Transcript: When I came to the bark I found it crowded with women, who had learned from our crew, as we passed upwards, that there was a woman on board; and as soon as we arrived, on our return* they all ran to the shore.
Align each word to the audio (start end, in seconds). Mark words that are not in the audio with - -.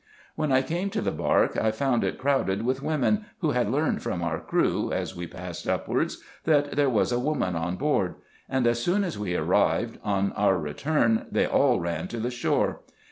When 0.35 0.51
I 0.51 0.63
came 0.63 0.89
to 0.89 1.01
the 1.01 1.11
bark 1.11 1.55
I 1.55 1.69
found 1.69 2.03
it 2.03 2.17
crowded 2.17 2.63
with 2.63 2.81
women, 2.81 3.27
who 3.41 3.51
had 3.51 3.69
learned 3.69 4.01
from 4.01 4.23
our 4.23 4.39
crew, 4.39 4.91
as 4.91 5.15
we 5.15 5.27
passed 5.27 5.67
upwards, 5.67 6.23
that 6.45 6.71
there 6.71 6.89
was 6.89 7.11
a 7.11 7.19
woman 7.19 7.55
on 7.55 7.75
board; 7.75 8.15
and 8.49 8.65
as 8.65 8.81
soon 8.81 9.03
as 9.03 9.19
we 9.19 9.35
arrived, 9.35 9.99
on 10.03 10.31
our 10.31 10.57
return* 10.57 11.27
they 11.31 11.45
all 11.45 11.79
ran 11.79 12.07
to 12.07 12.19
the 12.19 12.31
shore. 12.31 12.79